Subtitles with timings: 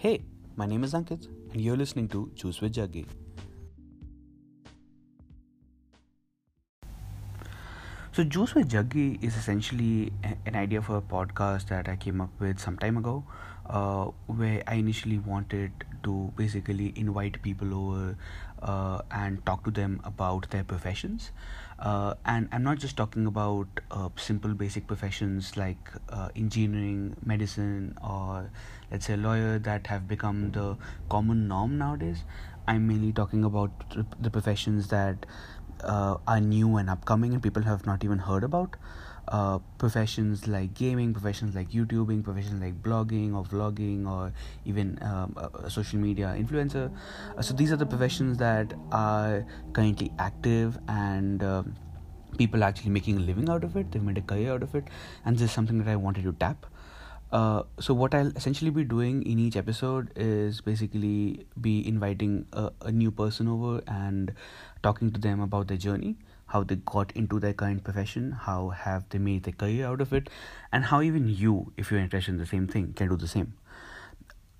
[0.00, 0.22] Hey,
[0.54, 3.04] my name is Ankit, and you're listening to Juice with Jaggi.
[8.12, 10.12] So, Juice with Jaggi is essentially
[10.46, 13.24] an idea for a podcast that I came up with some time ago,
[13.68, 15.72] uh, where I initially wanted
[16.02, 18.16] to basically invite people over
[18.62, 21.32] uh, and talk to them about their professions.
[21.78, 27.96] Uh, and I'm not just talking about uh, simple basic professions like uh, engineering, medicine,
[28.02, 28.50] or
[28.90, 30.76] let's say lawyer that have become the
[31.08, 32.24] common norm nowadays.
[32.66, 33.70] I'm mainly talking about
[34.20, 35.24] the professions that
[35.84, 38.76] uh, are new and upcoming and people have not even heard about.
[39.28, 44.32] Uh, professions like gaming, professions like YouTubing, professions like blogging or vlogging, or
[44.64, 45.36] even um,
[45.68, 46.90] social media influencer.
[47.36, 51.76] Uh, so these are the professions that are currently active and um,
[52.38, 53.92] people actually making a living out of it.
[53.92, 54.84] They've made a career out of it,
[55.26, 56.64] and this is something that I wanted to tap.
[57.30, 62.70] Uh, so what I'll essentially be doing in each episode is basically be inviting a,
[62.82, 64.32] a new person over and
[64.82, 66.16] talking to them about their journey
[66.48, 70.12] how they got into their current profession, how have they made their career out of
[70.12, 70.28] it,
[70.72, 73.52] and how even you, if you're interested in the same thing, can do the same.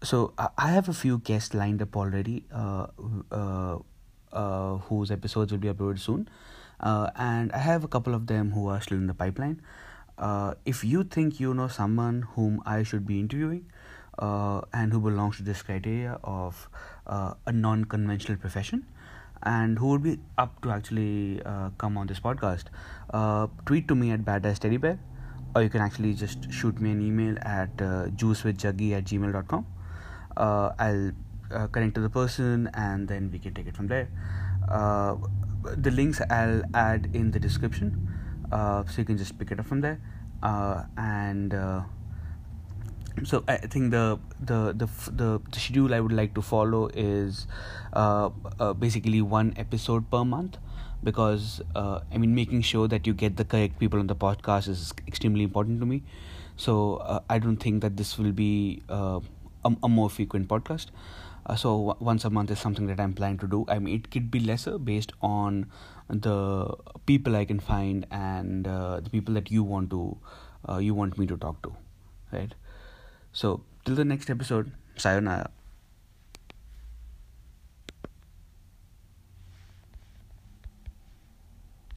[0.03, 2.87] So I have a few guests lined up already, uh,
[3.33, 3.79] uh,
[4.33, 6.29] uh, whose episodes will be uploaded soon,
[6.81, 9.63] uh, and I have a couple of them who are still in the pipeline.
[10.19, 13.67] Uh, if you think you know someone whom I should be interviewing,
[14.19, 16.69] uh, and who belongs to this criteria of
[17.07, 18.85] a non-conventional profession,
[19.43, 22.65] and who would be up to actually uh, come on this podcast,
[23.15, 24.99] uh, tweet to me at badass teddy bear,
[25.55, 29.67] or you can actually just shoot me an email at uh, juicewithjaggi at gmail.com.
[30.37, 31.13] Uh, I'll
[31.51, 34.09] uh, connect to the person and then we can take it from there.
[34.69, 35.17] Uh,
[35.77, 39.67] the links I'll add in the description, uh, so you can just pick it up
[39.67, 40.01] from there.
[40.43, 41.55] and
[43.25, 47.47] so I think the, the the the the, schedule I would like to follow is
[47.93, 50.59] uh, uh, basically one episode per month
[51.03, 54.69] because uh, I mean making sure that you get the correct people on the podcast
[54.69, 56.03] is extremely important to me.
[56.57, 59.21] So uh, I don't think that this will be uh,
[59.65, 60.87] a, a, more frequent podcast.
[61.49, 63.65] Uh, so w- once a month is something that I'm planning to do.
[63.69, 65.71] I mean it could be lesser based on
[66.09, 66.75] the
[67.07, 70.19] people I can find and the people that you want to
[70.81, 71.75] you want me to talk to,
[72.33, 72.55] right?
[73.33, 75.51] So, till the next episode, sayonara.